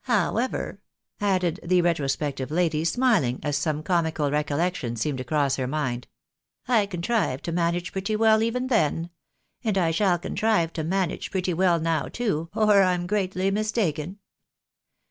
However," 0.05 0.79
added 1.19 1.59
the 1.61 1.83
retrospective 1.83 2.49
lady, 2.49 2.83
smihng, 2.83 3.39
as 3.43 3.55
some 3.55 3.83
comical 3.83 4.31
recollection 4.31 4.95
seemed 4.95 5.19
to 5.19 5.23
cross 5.23 5.57
her 5.57 5.67
mind," 5.67 6.07
I 6.67 6.87
contrived 6.87 7.45
to 7.45 7.51
manage 7.51 7.91
pretty 7.91 8.15
well 8.15 8.41
even 8.41 8.65
then, 8.65 9.11
and 9.63 9.77
I 9.77 9.91
shall 9.91 10.17
contrive 10.17 10.73
to 10.73 10.83
manage 10.83 11.29
pretty 11.29 11.53
well 11.53 11.79
now, 11.79 12.07
too, 12.07 12.49
or 12.55 12.81
I'm 12.81 13.05
greatly 13.05 13.51
mistaken. 13.51 14.17